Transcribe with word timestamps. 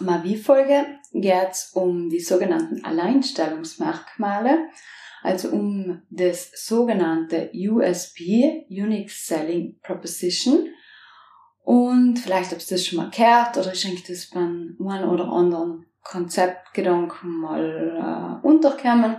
Mavi-Folge 0.00 0.98
geht 1.12 1.50
es 1.50 1.70
um 1.74 2.08
die 2.08 2.20
sogenannten 2.20 2.84
Alleinstellungsmerkmale, 2.84 4.68
also 5.22 5.48
um 5.50 6.02
das 6.10 6.50
sogenannte 6.54 7.50
USP, 7.54 8.66
Unique 8.70 9.10
Selling 9.10 9.78
Proposition. 9.82 10.68
Und 11.62 12.18
vielleicht 12.18 12.50
habt 12.50 12.62
ihr 12.62 12.76
das 12.76 12.86
schon 12.86 12.98
mal 12.98 13.10
gehört 13.10 13.56
oder 13.56 13.72
ich 13.72 13.82
denke, 13.82 14.02
das 14.08 14.30
beim 14.30 14.76
einen 14.80 15.08
oder 15.08 15.28
anderen 15.28 15.86
Konzeptgedanken 16.02 17.40
mal 17.40 18.40
äh, 18.42 18.46
unterkommen. 18.46 19.16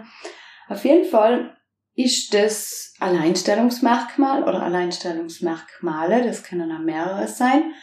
Auf 0.67 0.83
jeden 0.85 1.07
Fall 1.07 1.55
ist 1.95 2.33
das 2.33 2.93
Alleinstellungsmerkmal 2.99 4.43
oder 4.43 4.63
Alleinstellungsmerkmale, 4.63 6.23
das 6.23 6.43
können 6.43 6.71
auch 6.71 6.79
mehrere 6.79 7.27
sein, 7.27 7.73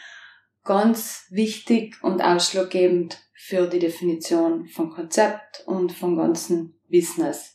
ganz 0.66 1.26
wichtig 1.30 1.96
und 2.02 2.20
ausschlaggebend 2.20 3.18
für 3.34 3.66
die 3.66 3.78
Definition 3.78 4.66
von 4.66 4.90
Konzept 4.90 5.62
und 5.66 5.92
vom 5.92 6.16
ganzen 6.16 6.78
Business. 6.90 7.54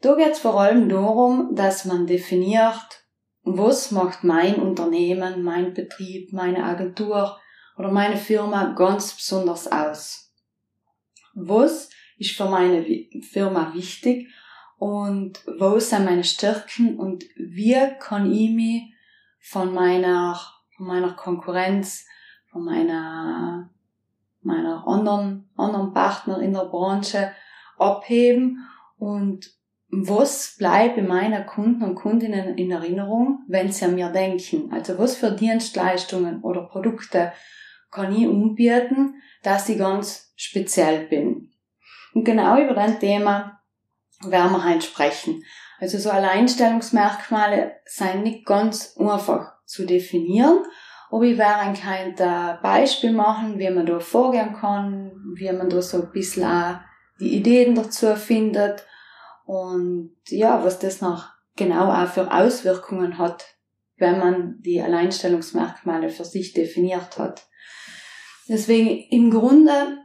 Da 0.00 0.14
geht 0.14 0.32
es 0.32 0.38
vor 0.38 0.60
allem 0.60 0.88
darum, 0.88 1.54
dass 1.54 1.84
man 1.84 2.06
definiert, 2.06 3.04
was 3.42 3.90
macht 3.90 4.24
mein 4.24 4.56
Unternehmen, 4.56 5.42
mein 5.42 5.74
Betrieb, 5.74 6.32
meine 6.32 6.64
Agentur 6.64 7.38
oder 7.76 7.90
meine 7.90 8.16
Firma 8.16 8.72
ganz 8.74 9.14
besonders 9.14 9.70
aus. 9.70 10.32
Was 11.34 11.90
ist 12.18 12.36
für 12.36 12.48
meine 12.48 12.84
Firma 13.30 13.74
wichtig 13.74 14.28
und 14.78 15.44
wo 15.58 15.78
sind 15.78 16.04
meine 16.04 16.24
Stärken 16.24 16.98
und 16.98 17.24
wie 17.36 17.76
kann 17.98 18.32
ich 18.32 18.50
mich 18.50 18.94
von 19.40 19.74
meiner 19.74 20.38
von 20.82 20.88
meiner 20.88 21.12
Konkurrenz, 21.12 22.06
von 22.50 22.64
meiner, 22.64 23.70
meiner 24.42 24.86
anderen, 24.86 25.48
anderen 25.56 25.92
Partner 25.92 26.40
in 26.40 26.52
der 26.52 26.64
Branche 26.64 27.32
abheben 27.78 28.66
und 28.98 29.48
was 29.90 30.56
bleibt 30.58 30.96
bei 30.96 31.02
meiner 31.02 31.42
Kunden 31.42 31.84
und 31.84 31.94
Kundinnen 31.94 32.56
in 32.56 32.70
Erinnerung, 32.70 33.44
wenn 33.46 33.70
sie 33.70 33.84
an 33.84 33.94
mir 33.94 34.08
denken? 34.08 34.72
Also 34.72 34.98
was 34.98 35.16
für 35.16 35.30
Dienstleistungen 35.30 36.42
oder 36.42 36.62
Produkte 36.62 37.32
kann 37.90 38.12
ich 38.12 38.26
umbieten, 38.26 39.16
dass 39.42 39.68
ich 39.68 39.78
ganz 39.78 40.32
speziell 40.34 41.06
bin? 41.06 41.52
Und 42.14 42.24
genau 42.24 42.58
über 42.58 42.74
das 42.74 42.98
Thema 42.98 43.60
werden 44.24 44.52
wir 44.52 44.64
heute 44.64 44.82
sprechen. 44.82 45.44
Also 45.78 45.98
so 45.98 46.10
Alleinstellungsmerkmale 46.10 47.76
sind 47.84 48.22
nicht 48.22 48.46
ganz 48.46 48.96
einfach 48.98 49.52
zu 49.72 49.86
definieren. 49.86 50.58
Aber 51.10 51.24
ich 51.24 51.36
werde 51.36 51.78
kein 51.78 52.14
Beispiel 52.62 53.12
machen, 53.12 53.58
wie 53.58 53.70
man 53.70 53.86
da 53.86 54.00
vorgehen 54.00 54.54
kann, 54.54 55.12
wie 55.34 55.50
man 55.52 55.68
da 55.68 55.82
so 55.82 56.02
ein 56.02 56.12
bisschen 56.12 56.44
auch 56.44 56.76
die 57.20 57.36
Ideen 57.36 57.74
dazu 57.74 58.14
findet 58.16 58.86
und 59.44 60.14
ja, 60.28 60.64
was 60.64 60.78
das 60.78 61.00
noch 61.00 61.28
genau 61.56 61.92
auch 61.92 62.08
für 62.08 62.32
Auswirkungen 62.32 63.18
hat, 63.18 63.44
wenn 63.96 64.18
man 64.18 64.60
die 64.60 64.80
Alleinstellungsmerkmale 64.80 66.08
für 66.08 66.24
sich 66.24 66.54
definiert 66.54 67.18
hat. 67.18 67.42
Deswegen 68.48 69.04
im 69.10 69.30
Grunde 69.30 69.98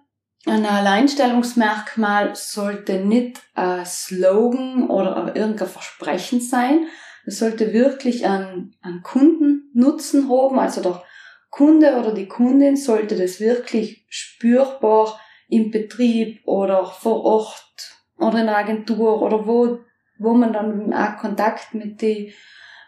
ein 0.46 0.66
Alleinstellungsmerkmal 0.66 2.36
sollte 2.36 3.00
nicht 3.00 3.42
ein 3.56 3.86
Slogan 3.86 4.90
oder 4.90 5.36
irgendein 5.36 5.68
Versprechen 5.68 6.42
sein, 6.42 6.88
es 7.28 7.40
sollte 7.40 7.74
wirklich 7.74 8.26
einen, 8.26 8.74
einen 8.82 9.04
Kundennutzen 9.04 10.30
haben, 10.30 10.58
also 10.58 10.82
der 10.82 11.04
Kunde 11.50 11.98
oder 11.98 12.14
die 12.14 12.30
Kundin 12.30 12.78
sollte 12.78 13.18
das 13.18 13.42
wirklich 13.42 14.06
spürbar 14.08 15.20
im 15.50 15.70
Betrieb 15.70 16.40
oder 16.46 16.86
vor 16.86 17.26
Ort 17.26 17.98
oder 18.18 18.40
in 18.40 18.46
der 18.46 18.58
Agentur 18.58 19.22
oder 19.22 19.46
wo, 19.46 19.80
wo 20.18 20.34
man 20.34 20.54
dann 20.54 20.94
auch 20.94 21.18
Kontakt 21.18 21.74
mit 21.74 22.02
die, 22.02 22.34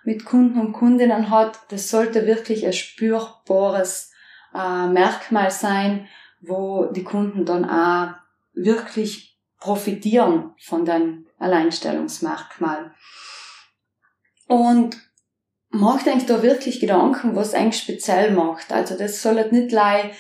mit 0.05 0.23
Kunden 0.23 0.57
und 0.57 0.71
Kundinnen 0.71 1.29
hat. 1.29 1.59
Das 1.69 1.89
sollte 1.89 2.25
wirklich 2.25 2.65
ein 2.65 2.73
spürbares 2.73 4.13
äh, 4.55 4.87
Merkmal 4.87 5.51
sein, 5.51 6.07
wo 6.39 6.85
die 6.85 7.03
Kunden 7.03 7.43
dann 7.43 7.69
auch 7.69 8.13
wirklich 8.53 9.37
profitieren 9.59 10.53
von 10.61 10.85
dem 10.85 11.27
Alleinstellungsmerkmal. 11.39 12.93
Und 14.49 14.97
macht 15.69 16.07
eigentlich 16.07 16.25
da 16.25 16.43
wirklich 16.43 16.81
Gedanken, 16.81 17.35
was 17.35 17.53
eigentlich 17.53 17.81
speziell 17.81 18.31
macht. 18.31 18.73
Also 18.73 18.97
das 18.97 19.21
soll 19.21 19.37
halt 19.37 19.53
nicht 19.53 19.71
lei 19.71 20.11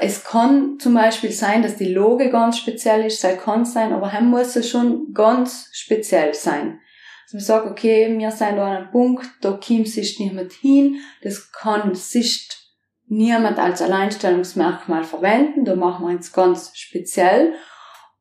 es 0.00 0.24
kann 0.24 0.78
zum 0.78 0.94
Beispiel 0.94 1.32
sein, 1.32 1.62
dass 1.62 1.76
die 1.76 1.92
Loge 1.92 2.30
ganz 2.30 2.58
speziell 2.58 3.06
ist, 3.06 3.24
es 3.24 3.42
kann 3.42 3.64
sein, 3.64 3.92
aber 3.92 4.08
dann 4.08 4.30
muss 4.30 4.56
es 4.56 4.68
schon 4.68 5.12
ganz 5.12 5.68
speziell 5.72 6.34
sein. 6.34 6.80
Also 7.24 7.36
man 7.36 7.44
sagt, 7.44 7.66
okay, 7.66 8.16
wir 8.18 8.30
sind 8.30 8.56
da 8.56 8.66
an 8.66 8.76
einem 8.76 8.90
Punkt, 8.90 9.26
da 9.40 9.52
kommt 9.52 9.88
sich 9.88 10.18
niemand 10.18 10.52
hin, 10.52 11.00
das 11.22 11.52
kann 11.52 11.94
sich 11.94 12.48
niemand 13.06 13.58
als 13.58 13.82
Alleinstellungsmerkmal 13.82 15.04
verwenden, 15.04 15.64
da 15.64 15.74
machen 15.74 16.06
wir 16.06 16.14
uns 16.14 16.32
ganz 16.32 16.70
speziell, 16.74 17.54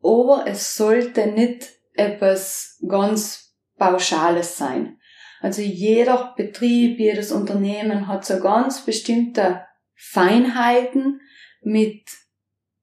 aber 0.02 0.46
es 0.48 0.76
sollte 0.76 1.28
nicht 1.28 1.70
etwas 1.94 2.80
ganz 2.88 3.56
Pauschales 3.78 4.58
sein. 4.58 5.00
Also 5.40 5.62
jeder 5.62 6.34
Betrieb, 6.36 7.00
jedes 7.00 7.32
Unternehmen 7.32 8.08
hat 8.08 8.26
so 8.26 8.40
ganz 8.40 8.86
bestimmte 8.86 9.66
Feinheiten, 9.96 11.22
mit 11.62 12.04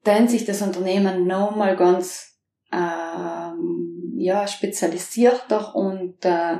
denen 0.07 0.29
sich 0.29 0.45
das 0.45 0.63
Unternehmen 0.63 1.27
nochmal 1.27 1.77
ganz 1.77 2.39
ähm, 2.73 4.13
ja, 4.17 4.47
spezialisierter 4.47 5.75
und 5.75 6.25
äh, 6.25 6.59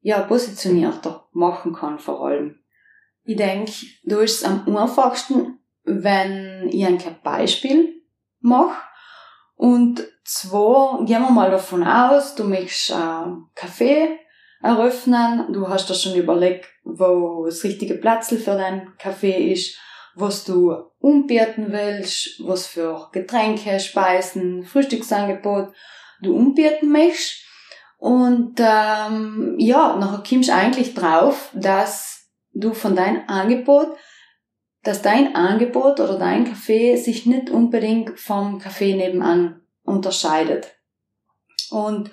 ja, 0.00 0.22
positionierter 0.22 1.28
machen 1.32 1.72
kann 1.72 1.98
vor 1.98 2.26
allem. 2.26 2.60
Ich 3.24 3.36
denke, 3.36 3.72
da 4.04 4.20
ist 4.20 4.42
es 4.42 4.44
am 4.44 4.76
einfachsten, 4.76 5.58
wenn 5.84 6.68
ich 6.68 6.86
ein 6.86 6.98
Beispiel 7.22 8.02
mache. 8.40 8.82
Und 9.54 10.06
zwar 10.24 11.04
gehen 11.04 11.22
wir 11.22 11.30
mal 11.30 11.50
davon 11.50 11.82
aus, 11.82 12.34
du 12.34 12.44
möchtest 12.44 12.90
äh, 12.90 13.26
Kaffee 13.54 14.18
eröffnen. 14.66 15.52
Du 15.52 15.68
hast 15.68 15.88
dir 15.88 15.94
schon 15.94 16.14
überlegt, 16.14 16.66
wo 16.84 17.44
das 17.46 17.64
richtige 17.64 17.94
Platz 17.94 18.28
für 18.28 18.56
dein 18.56 18.92
Kaffee 18.98 19.52
ist, 19.52 19.78
was 20.14 20.44
du 20.44 20.74
umbieten 20.98 21.66
willst, 21.70 22.40
was 22.44 22.66
für 22.66 23.08
Getränke, 23.12 23.78
Speisen, 23.80 24.64
Frühstücksangebot 24.64 25.72
du 26.22 26.34
umbieten 26.34 26.90
möchtest. 26.90 27.42
Und 27.98 28.54
ähm, 28.58 29.56
ja, 29.58 29.96
nachher 29.96 30.22
kommst 30.28 30.48
du 30.48 30.54
eigentlich 30.54 30.94
drauf, 30.94 31.50
dass 31.54 32.28
du 32.52 32.72
von 32.72 32.94
deinem 32.94 33.22
Angebot, 33.26 33.88
dass 34.82 35.02
dein 35.02 35.34
Angebot 35.34 36.00
oder 36.00 36.18
dein 36.18 36.44
Kaffee 36.44 36.96
sich 36.96 37.26
nicht 37.26 37.50
unbedingt 37.50 38.18
vom 38.20 38.58
Kaffee 38.58 38.94
nebenan 38.94 39.62
unterscheidet. 39.82 40.76
Und 41.70 42.10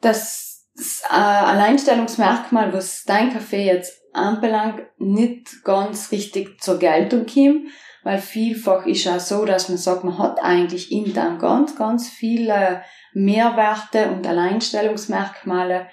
das, 0.00 0.49
das 0.80 1.02
äh, 1.10 1.14
Alleinstellungsmerkmal, 1.14 2.72
was 2.72 3.04
dein 3.04 3.32
Kaffee 3.32 3.66
jetzt 3.66 4.00
anbelangt, 4.12 4.82
nicht 4.98 5.62
ganz 5.62 6.10
richtig 6.10 6.60
zur 6.60 6.78
Geltung 6.78 7.26
kommt, 7.26 7.68
weil 8.02 8.18
vielfach 8.18 8.86
ist 8.86 9.06
auch 9.06 9.20
so, 9.20 9.44
dass 9.44 9.68
man 9.68 9.78
sagt, 9.78 10.04
man 10.04 10.18
hat 10.18 10.42
eigentlich 10.42 10.90
intern 10.90 11.38
ganz, 11.38 11.76
ganz 11.76 12.08
viele 12.08 12.82
Mehrwerte 13.12 14.10
und 14.10 14.26
Alleinstellungsmerkmale, 14.26 15.86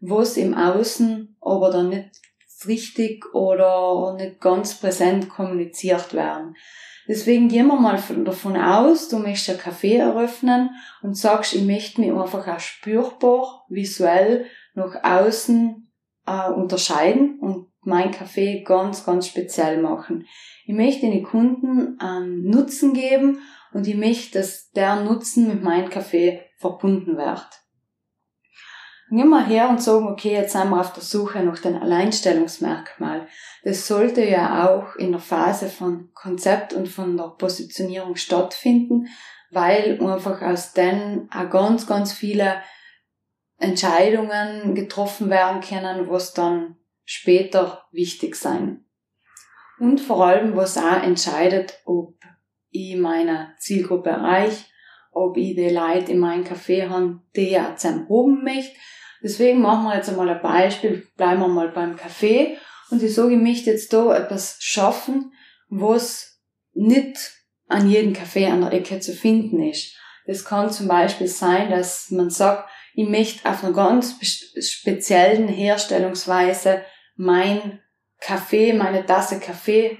wo 0.00 0.20
es 0.20 0.36
im 0.36 0.54
Außen 0.54 1.36
aber 1.40 1.70
dann 1.70 1.88
nicht 1.88 2.10
richtig 2.66 3.34
oder 3.34 4.14
nicht 4.16 4.40
ganz 4.40 4.74
präsent 4.74 5.28
kommuniziert 5.28 6.12
werden. 6.12 6.54
Deswegen 7.06 7.48
gehen 7.48 7.66
wir 7.66 7.78
mal 7.78 8.02
davon 8.24 8.56
aus, 8.56 9.08
du 9.08 9.18
möchtest 9.18 9.50
ein 9.50 9.72
Café 9.72 9.98
eröffnen 9.98 10.70
und 11.02 11.16
sagst, 11.16 11.54
ich 11.54 11.64
möchte 11.64 12.00
mich 12.00 12.12
einfach 12.12 12.48
auch 12.48 12.60
spürbar, 12.60 13.66
visuell 13.68 14.46
nach 14.74 15.04
außen 15.04 15.90
äh, 16.26 16.50
unterscheiden 16.50 17.38
und 17.40 17.68
mein 17.82 18.12
Café 18.12 18.64
ganz, 18.64 19.04
ganz 19.04 19.26
speziell 19.26 19.82
machen. 19.82 20.26
Ich 20.64 20.74
möchte 20.74 21.02
den 21.02 21.24
Kunden 21.24 21.98
einen 22.00 22.44
Nutzen 22.44 22.94
geben 22.94 23.40
und 23.74 23.86
ich 23.86 23.96
möchte, 23.96 24.38
dass 24.38 24.70
der 24.70 25.02
Nutzen 25.02 25.48
mit 25.48 25.62
meinem 25.62 25.90
Café 25.90 26.40
verbunden 26.56 27.18
wird. 27.18 27.46
Wir 29.16 29.46
her 29.46 29.68
und 29.68 29.80
sagen, 29.80 30.08
okay, 30.08 30.32
jetzt 30.32 30.52
sind 30.52 30.70
wir 30.70 30.80
auf 30.80 30.92
der 30.92 31.02
Suche 31.02 31.40
nach 31.44 31.60
dem 31.60 31.76
Alleinstellungsmerkmal. 31.76 33.28
Das 33.62 33.86
sollte 33.86 34.24
ja 34.24 34.68
auch 34.68 34.96
in 34.96 35.12
der 35.12 35.20
Phase 35.20 35.68
von 35.68 36.10
Konzept 36.14 36.72
und 36.72 36.88
von 36.88 37.16
der 37.16 37.34
Positionierung 37.38 38.16
stattfinden, 38.16 39.06
weil 39.52 40.00
einfach 40.02 40.42
aus 40.42 40.72
denen 40.72 41.30
auch 41.32 41.48
ganz, 41.48 41.86
ganz 41.86 42.12
viele 42.12 42.56
Entscheidungen 43.58 44.74
getroffen 44.74 45.30
werden 45.30 45.60
können, 45.60 46.08
was 46.08 46.34
dann 46.34 46.76
später 47.04 47.84
wichtig 47.92 48.34
sein. 48.34 48.84
Und 49.78 50.00
vor 50.00 50.26
allem, 50.26 50.56
was 50.56 50.76
auch 50.76 51.02
entscheidet, 51.02 51.80
ob 51.84 52.14
ich 52.70 52.96
meine 52.96 53.54
Zielgruppe 53.58 54.10
erreiche, 54.10 54.64
ob 55.12 55.36
ich 55.36 55.54
die 55.54 55.70
Leute 55.70 56.10
in 56.10 56.18
meinem 56.18 56.44
Café 56.44 56.88
habe, 56.88 57.20
die 57.36 57.50
ich 57.50 57.58
auch 57.60 57.76
zusammen 57.76 58.06
oben 58.08 58.42
möchte. 58.42 58.76
Deswegen 59.24 59.62
machen 59.62 59.84
wir 59.84 59.96
jetzt 59.96 60.10
einmal 60.10 60.28
ein 60.28 60.42
Beispiel, 60.42 61.08
bleiben 61.16 61.40
wir 61.40 61.48
mal 61.48 61.70
beim 61.70 61.96
Café 61.96 62.58
und 62.90 63.02
ich 63.02 63.14
sage, 63.14 63.32
ich 63.32 63.40
möchte 63.40 63.70
jetzt 63.70 63.90
da 63.94 64.14
etwas 64.14 64.58
schaffen, 64.60 65.32
was 65.70 66.42
nicht 66.74 67.32
an 67.66 67.88
jedem 67.88 68.12
Café 68.12 68.50
an 68.50 68.60
der 68.60 68.74
Ecke 68.74 69.00
zu 69.00 69.14
finden 69.14 69.62
ist. 69.62 69.96
Das 70.26 70.44
kann 70.44 70.70
zum 70.70 70.88
Beispiel 70.88 71.26
sein, 71.26 71.70
dass 71.70 72.10
man 72.10 72.28
sagt, 72.28 72.68
ich 72.92 73.08
möchte 73.08 73.48
auf 73.48 73.64
einer 73.64 73.72
ganz 73.72 74.14
speziellen 74.60 75.48
Herstellungsweise 75.48 76.82
mein 77.16 77.80
Kaffee, 78.20 78.74
meine 78.74 79.06
Tasse 79.06 79.40
Kaffee 79.40 79.98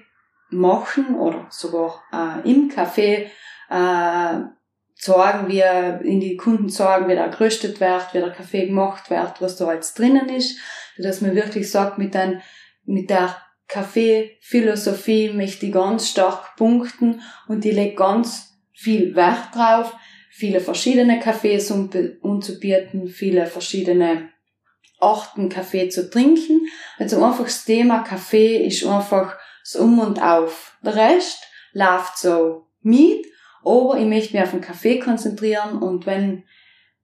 machen 0.50 1.16
oder 1.16 1.46
sogar 1.50 2.02
äh, 2.12 2.50
im 2.50 2.68
Kaffee 2.68 3.30
äh, 3.70 4.40
sorgen, 5.04 5.48
wie 5.48 5.60
in 6.08 6.20
die 6.20 6.36
Kunden 6.36 6.68
sorgen, 6.68 7.08
wie 7.08 7.14
der 7.14 7.28
geröstet 7.28 7.80
wird, 7.80 8.14
wie 8.14 8.18
der 8.18 8.30
Kaffee 8.30 8.66
gemacht 8.66 9.10
wird, 9.10 9.40
was 9.40 9.56
da 9.56 9.66
alles 9.66 9.94
drinnen 9.94 10.28
ist, 10.28 10.58
dass 10.96 11.20
man 11.20 11.34
wirklich 11.34 11.70
sagt, 11.70 11.98
mit, 11.98 12.16
ein, 12.16 12.40
mit 12.84 13.10
der 13.10 13.36
Kaffeephilosophie 13.68 15.30
möchte 15.30 15.66
ich 15.66 15.72
ganz 15.72 16.08
stark 16.08 16.56
punkten 16.56 17.20
und 17.48 17.64
ich 17.64 17.74
lege 17.74 17.94
ganz 17.94 18.54
viel 18.72 19.14
Wert 19.14 19.54
drauf, 19.54 19.94
viele 20.30 20.60
verschiedene 20.60 21.20
Kaffees 21.20 21.70
anzubieten, 21.70 23.08
viele 23.08 23.46
verschiedene 23.46 24.30
Arten 25.00 25.48
Kaffee 25.50 25.88
zu 25.90 26.08
trinken. 26.08 26.66
Also 26.98 27.22
einfach 27.22 27.44
das 27.44 27.64
Thema 27.64 28.02
Kaffee 28.04 28.66
ist 28.66 28.86
einfach 28.86 29.36
so 29.62 29.80
um 29.80 29.98
und 29.98 30.22
auf. 30.22 30.78
Der 30.82 30.96
Rest 30.96 31.42
läuft 31.72 32.18
so 32.18 32.68
mit, 32.80 33.26
aber 33.64 33.96
ich 33.98 34.06
möchte 34.06 34.34
mich 34.34 34.42
auf 34.42 34.50
den 34.50 34.60
Kaffee 34.60 34.98
konzentrieren 34.98 35.78
und 35.78 36.06
wenn 36.06 36.44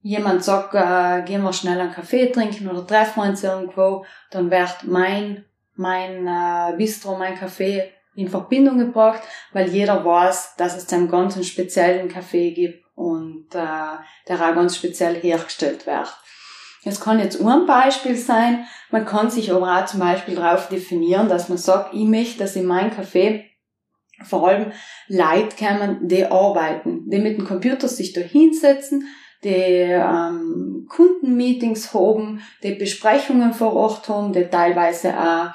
jemand 0.03 0.45
sagt, 0.45 0.75
äh, 0.75 1.23
gehen 1.23 1.43
wir 1.43 1.53
schnell 1.53 1.81
einen 1.81 1.93
Kaffee 1.93 2.31
trinken 2.31 2.69
oder 2.69 2.87
treffen 2.87 3.23
wir 3.23 3.29
uns 3.29 3.45
irgendwo, 3.45 4.05
dann 4.31 4.51
wird 4.51 4.85
mein, 4.85 5.45
mein 5.75 6.27
äh, 6.27 6.77
Bistro, 6.77 7.17
mein 7.17 7.37
Kaffee 7.37 7.91
in 8.15 8.29
Verbindung 8.29 8.79
gebracht, 8.79 9.23
weil 9.53 9.69
jeder 9.69 10.05
weiß, 10.05 10.57
dass 10.57 10.77
es 10.77 10.93
einen 10.93 11.11
ganz 11.11 11.45
speziellen 11.47 12.09
Kaffee 12.09 12.53
gibt 12.53 12.85
und 12.95 13.47
äh, 13.55 13.99
der 14.29 14.37
auch 14.37 14.55
ganz 14.55 14.77
speziell 14.77 15.15
hergestellt 15.15 15.87
wird. 15.87 16.09
Es 16.85 17.01
kann 17.01 17.19
jetzt 17.19 17.41
ein 17.41 17.67
Beispiel 17.67 18.17
sein, 18.17 18.67
man 18.91 19.05
kann 19.05 19.31
sich 19.31 19.53
aber 19.53 19.79
auch 19.79 19.87
zum 19.87 20.01
Beispiel 20.01 20.35
darauf 20.35 20.69
definieren, 20.69 21.29
dass 21.29 21.49
man 21.49 21.59
sagt, 21.59 21.95
ich 21.95 22.07
möchte, 22.07 22.39
dass 22.39 22.57
in 22.57 22.65
meinem 22.65 22.91
Café 22.91 23.45
vor 24.25 24.49
allem 24.49 24.73
Leute 25.09 25.57
kommen, 25.57 26.09
die 26.09 26.25
arbeiten, 26.25 27.09
die 27.09 27.19
mit 27.19 27.39
dem 27.39 27.47
Computer 27.47 27.89
sich 27.89 28.13
da 28.13 28.21
hinsetzen, 28.21 29.05
die 29.43 29.49
ähm, 29.49 30.87
Kundenmeetings 30.89 31.95
haben, 31.95 32.43
die 32.63 32.75
Besprechungen 32.75 33.55
vor 33.55 33.75
Ort 33.75 34.09
haben, 34.09 34.33
die 34.33 34.45
teilweise 34.45 35.19
auch 35.19 35.53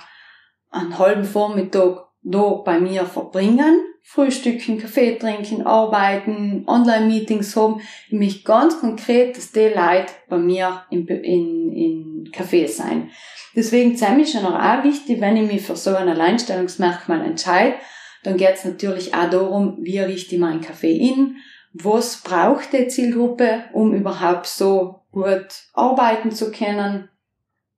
einen 0.71 0.97
halben 0.97 1.23
Vormittag 1.23 2.05
da 2.23 2.61
bei 2.65 2.79
mir 2.79 3.05
verbringen 3.05 3.81
Frühstücken, 4.07 4.77
Kaffee 4.77 5.17
trinken, 5.17 5.65
arbeiten, 5.65 6.63
Online-Meetings 6.67 7.55
haben. 7.55 7.81
Ich 8.07 8.13
möchte 8.13 8.43
ganz 8.43 8.79
konkret, 8.79 9.35
dass 9.35 9.51
die 9.51 9.69
Leute 9.69 10.13
bei 10.29 10.37
mir 10.37 10.83
in, 10.91 11.07
in, 11.07 11.71
in 11.73 12.31
Café 12.31 12.67
sein. 12.67 13.09
Deswegen 13.55 13.93
ist 13.93 14.07
mir 14.07 14.27
schon 14.27 14.45
auch 14.45 14.83
wichtig, 14.83 15.19
wenn 15.21 15.37
ich 15.37 15.51
mich 15.51 15.63
für 15.63 15.75
so 15.75 15.95
ein 15.95 16.07
Alleinstellungsmerkmal 16.07 17.21
entscheide, 17.21 17.77
dann 18.25 18.37
geht 18.37 18.55
es 18.55 18.65
natürlich 18.65 19.13
auch 19.13 19.29
darum, 19.29 19.77
wie 19.81 19.99
richte 19.99 20.35
ich 20.35 20.41
meinen 20.41 20.61
Kaffee 20.61 20.95
in, 20.97 21.37
was 21.73 22.21
braucht 22.21 22.73
die 22.73 22.87
Zielgruppe, 22.87 23.65
um 23.73 23.93
überhaupt 23.93 24.47
so 24.47 25.01
gut 25.11 25.47
arbeiten 25.73 26.31
zu 26.31 26.51
können, 26.51 27.09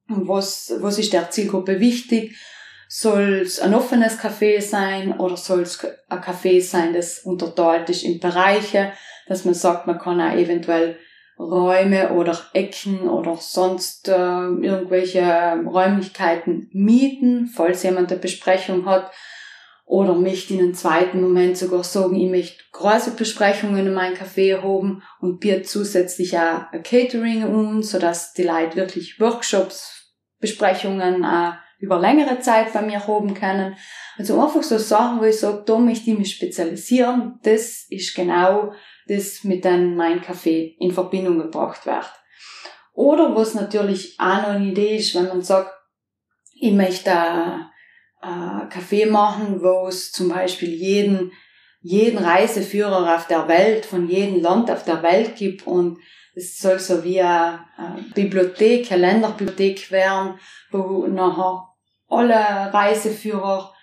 und 0.10 0.28
was, 0.28 0.74
was 0.80 1.00
ist 1.00 1.14
der 1.14 1.30
Zielgruppe 1.30 1.80
wichtig? 1.80 2.38
Soll 2.88 3.42
es 3.44 3.60
ein 3.60 3.74
offenes 3.74 4.18
Café 4.18 4.62
sein 4.62 5.20
oder 5.20 5.36
soll 5.36 5.62
es 5.62 5.84
ein 6.08 6.22
Café 6.22 6.62
sein, 6.62 6.94
das 6.94 7.20
unterteilt 7.20 7.90
ist 7.90 8.04
in 8.04 8.20
Bereiche, 8.20 8.94
dass 9.28 9.44
man 9.44 9.54
sagt, 9.54 9.88
man 9.88 10.00
kann 10.00 10.22
auch 10.22 10.34
eventuell 10.34 10.98
Räume 11.38 12.14
oder 12.14 12.40
Ecken 12.54 13.10
oder 13.10 13.36
sonst 13.36 14.08
äh, 14.08 14.14
irgendwelche 14.14 15.22
Räumlichkeiten 15.66 16.70
mieten, 16.72 17.48
falls 17.54 17.84
jemand 17.84 18.12
eine 18.12 18.22
Besprechung 18.22 18.86
hat. 18.86 19.12
Oder 19.88 20.16
möchte 20.16 20.54
in 20.54 20.60
einem 20.60 20.74
zweiten 20.74 21.22
Moment 21.22 21.58
sogar 21.58 21.82
sagen, 21.82 22.16
ich 22.16 22.30
möchte 22.30 22.62
große 22.74 23.12
Besprechungen 23.12 23.88
in 23.88 23.94
mein 23.94 24.16
Café 24.16 24.62
haben 24.62 25.02
und 25.22 25.40
biete 25.40 25.62
zusätzlich 25.62 26.38
auch 26.38 26.70
ein 26.74 26.84
Catering 26.84 27.44
an, 27.44 27.82
sodass 27.82 28.34
die 28.34 28.44
Leute 28.44 28.76
wirklich 28.76 29.18
Workshops, 29.22 30.14
Besprechungen 30.40 31.24
auch 31.24 31.54
über 31.80 32.00
längere 32.00 32.40
Zeit 32.42 32.74
bei 32.74 32.82
mir 32.82 33.08
haben 33.08 33.34
können. 33.34 33.78
Also 34.18 34.42
einfach 34.42 34.62
so 34.62 34.78
Sachen, 34.78 35.22
wo 35.22 35.24
ich 35.24 35.40
sage, 35.40 35.64
da 35.66 35.78
möchte 35.78 36.12
ich 36.12 36.18
mich 36.18 36.36
spezialisieren, 36.36 37.40
das 37.44 37.86
ist 37.90 38.14
genau 38.14 38.74
das, 39.08 39.46
mit 39.46 39.64
dem 39.64 39.96
mein 39.96 40.22
Kaffee 40.22 40.76
in 40.80 40.92
Verbindung 40.92 41.40
gebracht 41.40 41.86
wird. 41.86 42.12
Oder 42.94 43.34
was 43.34 43.54
natürlich 43.54 44.20
auch 44.20 44.42
noch 44.42 44.50
eine 44.50 44.66
Idee 44.66 44.98
ist, 44.98 45.16
wenn 45.16 45.30
man 45.30 45.44
sagt, 45.44 45.72
ich 46.60 46.74
möchte 46.74 47.12
einen 48.20 48.70
Kaffee 48.70 49.06
machen, 49.06 49.62
wo 49.62 49.88
es 49.88 50.12
zum 50.12 50.30
Beispiel 50.30 50.70
jeden, 50.70 51.32
jeden 51.82 52.18
Reiseführer 52.18 53.16
auf 53.16 53.28
der 53.28 53.48
Welt, 53.48 53.86
von 53.86 54.10
jedem 54.10 54.42
Land 54.42 54.72
auf 54.72 54.84
der 54.84 55.04
Welt 55.04 55.36
gibt 55.36 55.68
und 55.68 56.00
es 56.36 56.60
soll 56.60 56.80
so 56.80 57.04
wie 57.04 57.20
eine 57.20 57.66
Bibliothek, 58.14 58.92
eine 58.92 59.02
Länderbibliothek 59.02 59.92
werden, 59.92 60.40
wo 60.72 61.08
nachher 61.08 61.68
alle 62.10 62.74
Reiseführer 62.74 63.74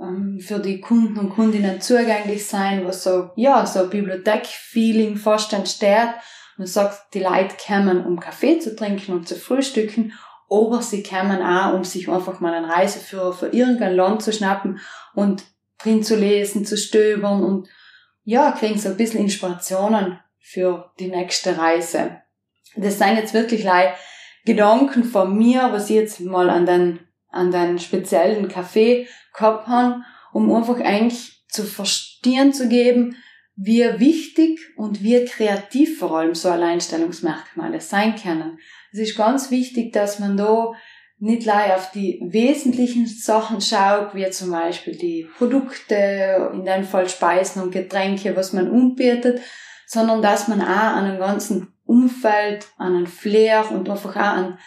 ähm, 0.00 0.40
für 0.40 0.58
die 0.58 0.80
Kunden 0.80 1.18
und 1.18 1.30
Kundinnen 1.30 1.80
zugänglich 1.80 2.46
sein, 2.46 2.84
wo 2.84 2.90
so, 2.90 3.30
ja, 3.36 3.64
so 3.64 3.88
Bibliothek-Feeling 3.88 5.16
fast 5.16 5.52
entsteht. 5.52 6.14
Man 6.56 6.66
sagt, 6.66 7.14
die 7.14 7.20
Leute 7.20 7.54
kommen, 7.64 8.04
um 8.04 8.18
Kaffee 8.18 8.58
zu 8.58 8.74
trinken 8.74 9.12
und 9.12 9.28
zu 9.28 9.36
frühstücken, 9.36 10.12
aber 10.50 10.82
sie 10.82 11.02
kommen 11.02 11.42
auch, 11.42 11.74
um 11.74 11.84
sich 11.84 12.08
einfach 12.08 12.40
mal 12.40 12.52
einen 12.52 12.70
Reiseführer 12.70 13.32
für 13.32 13.48
irgendein 13.48 13.94
Land 13.94 14.22
zu 14.22 14.32
schnappen 14.32 14.80
und 15.14 15.44
drin 15.78 16.02
zu 16.02 16.16
lesen, 16.16 16.66
zu 16.66 16.76
stöbern 16.76 17.44
und 17.44 17.68
ja, 18.24 18.50
kriegen 18.52 18.78
so 18.78 18.90
ein 18.90 18.96
bisschen 18.96 19.20
Inspirationen 19.20 20.18
für 20.38 20.92
die 20.98 21.08
nächste 21.08 21.56
Reise. 21.56 22.20
Das 22.76 22.98
sind 22.98 23.16
jetzt 23.16 23.34
wirklich 23.34 23.64
like 23.64 23.94
Gedanken 24.44 25.04
von 25.04 25.36
mir, 25.36 25.68
was 25.72 25.90
ich 25.90 25.96
jetzt 25.96 26.20
mal 26.20 26.50
an 26.50 26.66
den, 26.66 27.00
an 27.28 27.50
den 27.50 27.78
speziellen 27.78 28.48
Kaffee 28.48 29.08
gehabt 29.34 29.68
habe, 29.68 30.02
um 30.32 30.52
einfach 30.52 30.80
eigentlich 30.80 31.44
zu 31.48 31.64
verstehen 31.64 32.52
zu 32.52 32.68
geben, 32.68 33.16
wie 33.56 33.84
wichtig 33.98 34.60
und 34.76 35.02
wie 35.02 35.24
kreativ 35.24 35.98
vor 35.98 36.18
allem 36.18 36.34
so 36.34 36.48
Alleinstellungsmerkmale 36.48 37.80
sein 37.80 38.14
können. 38.16 38.58
Es 38.92 38.98
ist 38.98 39.16
ganz 39.16 39.50
wichtig, 39.50 39.92
dass 39.92 40.18
man 40.18 40.36
da 40.36 40.72
nicht 41.18 41.42
gleich 41.42 41.74
auf 41.74 41.90
die 41.92 42.18
wesentlichen 42.30 43.06
Sachen 43.06 43.60
schaut, 43.60 44.14
wie 44.14 44.28
zum 44.30 44.50
Beispiel 44.50 44.96
die 44.96 45.28
Produkte, 45.36 46.50
in 46.54 46.64
dem 46.64 46.84
Fall 46.84 47.08
Speisen 47.08 47.62
und 47.62 47.72
Getränke, 47.72 48.34
was 48.36 48.52
man 48.54 48.70
anbietet, 48.70 49.40
sondern 49.86 50.22
dass 50.22 50.48
man 50.48 50.62
auch 50.62 50.66
an 50.66 51.04
einem 51.04 51.18
ganzen 51.18 51.74
Umfeld, 51.84 52.68
an 52.78 52.96
einem 52.96 53.06
Flair 53.06 53.70
und 53.70 53.90
einfach 53.90 54.16
auch 54.16 54.20
an, 54.20 54.58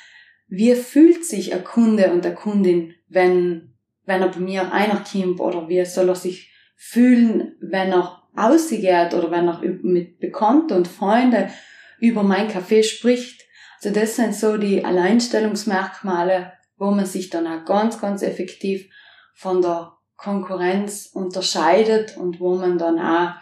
wie 0.47 0.75
fühlt 0.75 1.25
sich 1.25 1.53
ein 1.53 1.63
Kunde 1.63 2.11
und 2.11 2.25
eine 2.25 2.35
Kundin, 2.35 2.93
wenn, 3.09 3.73
wenn 4.05 4.21
er 4.21 4.27
bei 4.27 4.39
mir 4.39 4.71
einer 4.71 5.03
kommt 5.03 5.39
oder 5.39 5.67
wie 5.67 5.83
soll 5.85 6.09
er 6.09 6.15
sich 6.15 6.51
fühlen, 6.75 7.55
wenn 7.61 7.91
er 7.91 8.21
ausgeht 8.35 9.13
oder 9.13 9.31
wenn 9.31 9.47
er 9.47 9.61
mit 9.81 10.19
Bekannten 10.19 10.73
und 10.73 10.87
Freunden 10.87 11.49
über 11.99 12.21
mein 12.21 12.49
Café 12.49 12.83
spricht 12.83 13.42
also 13.83 13.99
das 13.99 14.15
sind 14.15 14.33
so 14.33 14.55
die 14.55 14.85
Alleinstellungsmerkmale, 14.85 16.53
wo 16.77 16.91
man 16.91 17.05
sich 17.05 17.29
dann 17.29 17.45
auch 17.47 17.65
ganz, 17.65 17.99
ganz 17.99 18.21
effektiv 18.21 18.89
von 19.33 19.61
der 19.61 19.91
Konkurrenz 20.15 21.09
unterscheidet 21.13 22.15
und 22.15 22.39
wo 22.39 22.55
man 22.55 22.77
dann 22.77 22.97
auch, 22.97 23.33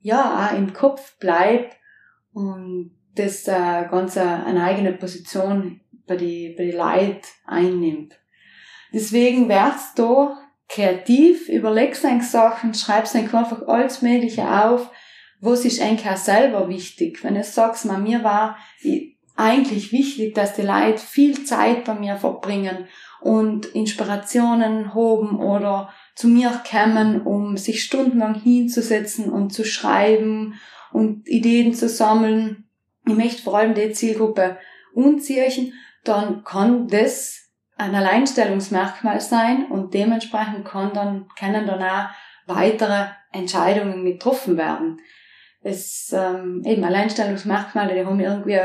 ja, 0.00 0.46
auch 0.46 0.56
im 0.56 0.72
Kopf 0.72 1.18
bleibt 1.18 1.76
und 2.32 2.92
das 3.16 3.48
äh, 3.48 3.88
ganz 3.90 4.16
eine 4.16 4.62
eigene 4.62 4.92
Position 4.92 5.80
bei 6.06 6.14
die, 6.14 6.54
bei 6.56 6.66
die 6.66 6.70
Leute 6.76 7.26
einnimmt. 7.44 8.14
Deswegen 8.92 9.48
wär's 9.48 9.94
da 9.96 10.38
kreativ, 10.68 11.48
überlegst 11.48 12.04
ein 12.04 12.20
Sachen, 12.20 12.72
schreibst 12.72 13.16
einfach 13.16 13.66
alles 13.66 14.00
Mögliche 14.02 14.48
auf, 14.48 14.92
was 15.40 15.64
ist 15.64 15.82
eigentlich 15.82 16.08
auch 16.08 16.16
selber 16.16 16.68
wichtig. 16.68 17.24
Wenn 17.24 17.34
du 17.34 17.42
sagst, 17.42 17.84
man, 17.84 18.04
mir 18.04 18.22
war, 18.22 18.56
ich, 18.80 19.17
eigentlich 19.38 19.92
wichtig, 19.92 20.34
dass 20.34 20.54
die 20.54 20.62
Leute 20.62 20.98
viel 20.98 21.44
Zeit 21.44 21.84
bei 21.84 21.94
mir 21.94 22.16
verbringen 22.16 22.88
und 23.20 23.66
Inspirationen 23.66 24.94
hoben 24.94 25.38
oder 25.38 25.90
zu 26.16 26.26
mir 26.26 26.60
kommen, 26.68 27.22
um 27.22 27.56
sich 27.56 27.84
stundenlang 27.84 28.34
hinzusetzen 28.34 29.30
und 29.30 29.50
zu 29.50 29.64
schreiben 29.64 30.54
und 30.92 31.28
Ideen 31.28 31.72
zu 31.72 31.88
sammeln. 31.88 32.68
Ich 33.06 33.14
möchte 33.14 33.42
vor 33.42 33.56
allem 33.58 33.74
die 33.74 33.92
Zielgruppe 33.92 34.58
unziehen, 34.92 35.72
dann 36.02 36.42
kann 36.42 36.88
das 36.88 37.52
ein 37.76 37.94
Alleinstellungsmerkmal 37.94 39.20
sein 39.20 39.66
und 39.70 39.94
dementsprechend 39.94 40.64
kann 40.64 40.92
dann, 40.92 41.28
können 41.38 41.64
dann 41.64 41.82
auch 41.82 42.08
weitere 42.46 43.06
Entscheidungen 43.30 44.04
getroffen 44.04 44.56
werden. 44.56 45.00
Es, 45.60 46.12
ähm, 46.12 46.62
eben 46.64 46.82
Alleinstellungsmerkmale, 46.82 47.94
die 47.94 48.04
haben 48.04 48.18
irgendwie 48.18 48.58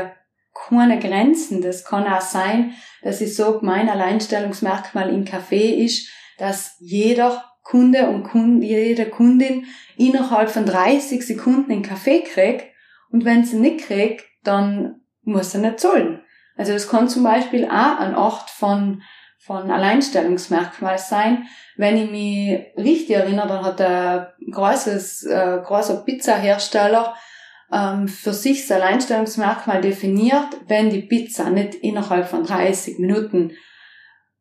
keine 0.54 0.98
Grenzen. 0.98 1.60
Das 1.60 1.84
kann 1.84 2.06
auch 2.06 2.20
sein, 2.20 2.74
dass 3.02 3.20
ich 3.20 3.34
sage, 3.34 3.60
mein 3.62 3.88
Alleinstellungsmerkmal 3.88 5.10
im 5.10 5.24
Café 5.24 5.84
ist, 5.84 6.08
dass 6.38 6.76
jeder 6.80 7.44
Kunde 7.62 8.08
und 8.08 8.24
Kunde, 8.24 8.66
jede 8.66 9.06
Kundin 9.06 9.66
innerhalb 9.96 10.50
von 10.50 10.66
30 10.66 11.26
Sekunden 11.26 11.72
einen 11.72 11.82
Kaffee 11.82 12.22
kriegt 12.22 12.66
und 13.10 13.24
wenn 13.24 13.44
sie 13.44 13.56
nicht 13.56 13.86
kriegt, 13.86 14.24
dann 14.42 15.00
muss 15.22 15.52
sie 15.52 15.58
nicht 15.58 15.80
zahlen. 15.80 16.20
Also 16.56 16.72
das 16.72 16.88
kann 16.88 17.08
zum 17.08 17.24
Beispiel 17.24 17.64
auch 17.64 17.98
ein 17.98 18.14
Ort 18.14 18.50
von, 18.50 19.02
von 19.38 19.70
Alleinstellungsmerkmal 19.70 20.98
sein. 20.98 21.46
Wenn 21.76 21.96
ich 21.96 22.10
mich 22.10 22.60
richtig 22.76 23.16
erinnere, 23.16 23.48
dann 23.48 23.64
hat 23.64 23.80
ein 23.80 24.26
großes, 24.50 25.24
äh, 25.24 25.60
großer 25.64 26.04
Pizzahersteller 26.04 27.16
ähm, 27.74 28.06
für 28.06 28.32
sich 28.32 28.62
das 28.62 28.80
Alleinstellungsmerkmal 28.80 29.80
definiert, 29.80 30.48
wenn 30.68 30.90
die 30.90 31.02
Pizza 31.02 31.50
nicht 31.50 31.74
innerhalb 31.74 32.28
von 32.28 32.44
30 32.44 33.00
Minuten 33.00 33.52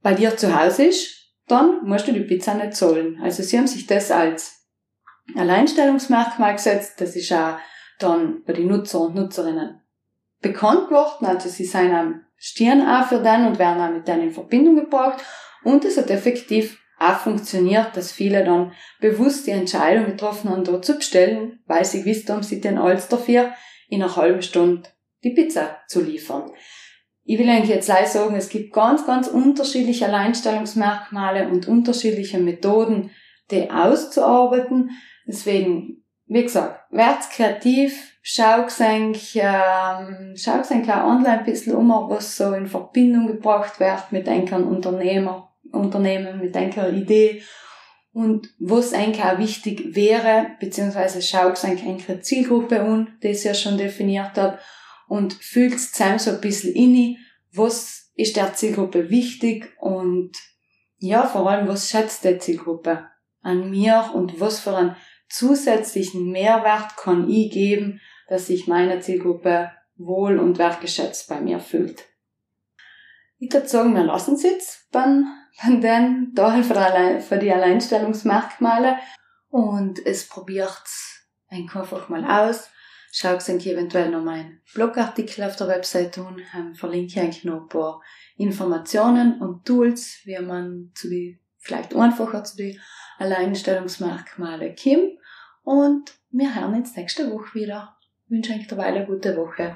bei 0.02 0.14
dir 0.14 0.38
zu 0.38 0.58
Hause 0.58 0.86
ist, 0.86 1.32
dann 1.48 1.84
musst 1.84 2.08
du 2.08 2.14
die 2.14 2.22
Pizza 2.22 2.54
nicht 2.54 2.76
zahlen. 2.76 3.20
Also 3.22 3.42
sie 3.42 3.58
haben 3.58 3.68
sich 3.68 3.88
das 3.88 4.12
als 4.12 4.68
Alleinstellungsmerkmal 5.36 6.54
gesetzt. 6.54 7.02
Das 7.02 7.16
ist 7.16 7.32
auch 7.34 7.58
dann 8.00 8.44
bei 8.46 8.54
den 8.54 8.68
Nutzer 8.68 9.02
und 9.02 9.16
Nutzerinnen 9.16 9.82
bekannt 10.42 10.90
geworden. 10.90 11.26
Also 11.26 11.50
sie 11.50 11.66
sind 11.66 11.92
am 11.92 12.22
Stirn 12.38 12.88
auch 12.88 13.08
für 13.08 13.20
den 13.20 13.48
und 13.48 13.58
werden 13.58 13.82
auch 13.82 13.92
mit 13.92 14.08
denen 14.08 14.24
in 14.24 14.32
Verbindung 14.32 14.76
gebracht. 14.76 15.24
Und 15.64 15.86
es 15.86 15.98
hat 15.98 16.12
effektiv 16.12 16.80
auch 17.04 17.20
funktioniert, 17.20 17.96
dass 17.96 18.12
viele 18.12 18.44
dann 18.44 18.72
bewusst 19.00 19.48
die 19.48 19.52
Entscheidung 19.52 20.06
getroffen 20.06 20.50
haben, 20.50 20.64
dort 20.64 20.86
zu 20.86 20.96
bestellen, 20.96 21.60
weil 21.66 21.86
sie 21.86 22.04
gewusst 22.04 22.30
haben, 22.30 22.44
sie 22.44 22.62
den 22.62 22.78
alles 22.78 23.08
dafür 23.08 23.52
in 23.90 24.02
einer 24.02 24.16
halben 24.16 24.42
Stunde 24.42 24.90
die 25.24 25.32
Pizza 25.32 25.78
zu 25.88 26.02
liefern. 26.02 26.52
Ich 27.26 27.40
will 27.40 27.50
eigentlich 27.50 27.70
jetzt 27.70 27.86
gleich 27.86 28.08
sagen, 28.08 28.36
es 28.36 28.50
gibt 28.50 28.74
ganz, 28.74 29.06
ganz 29.06 29.28
unterschiedliche 29.28 30.08
Alleinstellungsmerkmale 30.08 31.48
und 31.48 31.68
unterschiedliche 31.68 32.38
Methoden, 32.38 33.12
die 33.50 33.70
auszuarbeiten. 33.72 34.92
Deswegen, 35.26 36.04
wie 36.26 36.44
gesagt, 36.44 36.82
werd's 36.92 37.30
kreativ, 37.30 38.18
schau 38.22 38.66
eigentlich, 38.80 39.40
ähm, 39.42 40.34
schau 40.36 40.54
eigentlich 40.54 40.92
auch 40.92 41.06
online 41.06 41.40
ein 41.40 41.46
bisschen 41.46 41.76
um, 41.76 41.90
was 42.10 42.36
so 42.36 42.54
in 42.54 42.68
Verbindung 42.68 43.28
gebracht 43.28 43.80
wird 43.80 44.12
mit 44.12 44.28
einem 44.28 44.68
Unternehmer 44.68 45.53
Unternehmen 45.74 46.40
mit 46.40 46.56
einer 46.56 46.90
Idee 46.90 47.44
und 48.14 48.48
was 48.60 48.94
eigentlich 48.94 49.26
auch 49.26 49.40
wichtig 49.40 49.96
wäre, 49.96 50.52
beziehungsweise 50.60 51.22
schaut 51.22 51.64
eigentlich 51.66 52.08
eine 52.08 52.22
Zielgruppe 52.22 52.80
an, 52.80 53.18
die 53.24 53.30
ich 53.30 53.44
ja 53.44 53.54
schon 53.54 53.78
definiert 53.78 54.38
habe, 54.38 54.60
und 55.08 55.34
fühlt 55.34 55.80
zusammen 55.80 56.20
so 56.20 56.32
ein 56.32 56.42
bisschen 56.42 56.74
inne, 56.74 57.18
was 57.52 58.12
ist 58.16 58.36
der 58.36 58.54
Zielgruppe 58.54 59.10
wichtig 59.10 59.74
und 59.80 60.32
ja, 60.98 61.26
vor 61.26 61.50
allem, 61.50 61.68
was 61.68 61.90
schätzt 61.90 62.24
die 62.24 62.38
Zielgruppe 62.38 63.06
an 63.42 63.70
mir 63.70 64.12
und 64.14 64.40
was 64.40 64.60
für 64.60 64.76
einen 64.76 64.96
zusätzlichen 65.28 66.32
Mehrwert 66.32 66.96
kann 66.96 67.30
ich 67.30 67.52
geben, 67.52 68.00
dass 68.30 68.48
sich 68.48 68.68
meine 68.68 69.02
Zielgruppe 69.02 69.72
wohl 69.96 70.40
und 70.40 70.58
wertgeschätzt 70.60 71.28
bei 71.28 71.42
mir 71.42 71.60
fühlt. 71.60 72.06
Ich 73.40 73.52
würde 73.52 73.68
sagen, 73.68 73.94
wir 73.94 74.04
lassen 74.04 74.36
es 74.36 74.44
jetzt 74.44 74.90
beim 74.92 75.26
und 75.68 75.82
dann 75.82 76.32
da 76.34 76.62
für, 76.62 77.20
für 77.20 77.38
die 77.38 77.52
Alleinstellungsmerkmale 77.52 78.98
und 79.50 80.04
es 80.06 80.28
probiert 80.28 80.84
einfach 81.48 82.10
mal 82.10 82.26
aus. 82.26 82.70
Schaut 83.12 83.48
euch 83.48 83.68
eventuell 83.68 84.10
noch 84.10 84.24
meinen 84.24 84.62
Blogartikel 84.74 85.44
auf 85.44 85.56
der 85.56 85.68
Website 85.68 86.16
tun, 86.16 86.42
ähm, 86.58 86.74
verlinke 86.74 87.24
ich 87.28 87.44
noch 87.44 87.62
ein 87.62 87.70
paar 87.70 88.02
Informationen 88.38 89.40
und 89.40 89.66
Tools, 89.66 90.22
wie 90.24 90.40
man 90.40 90.92
zu 90.96 91.10
die, 91.10 91.40
vielleicht 91.60 91.96
einfacher 91.96 92.44
zu 92.44 92.58
die 92.58 92.80
Alleinstellungsmerkmale 93.20 94.74
kommt. 94.74 95.20
Und 95.62 96.12
wir 96.32 96.56
hören 96.56 96.74
uns 96.74 96.96
nächste 96.96 97.32
Woche 97.32 97.54
wieder. 97.54 97.96
Ich 98.26 98.32
wünsche 98.32 98.54
euch 98.54 98.68
dabei 98.68 98.86
eine 98.86 99.06
gute 99.06 99.38
Woche. 99.38 99.76